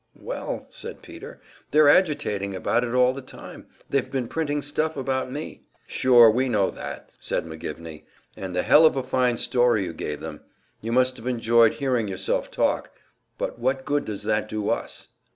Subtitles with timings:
[0.19, 1.39] "Well," said Peter,
[1.69, 6.49] "they're agitating about it all the time; they've been printing stuff about me." "Sure, we
[6.49, 8.05] know that," said McGivney.
[8.35, 10.41] "And the hell of a fine story you gave them;
[10.81, 12.89] you must have enjoyed hearing yourself talk.
[13.37, 15.09] But what good does that do us?"